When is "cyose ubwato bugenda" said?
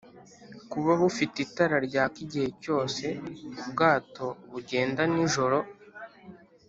2.63-5.01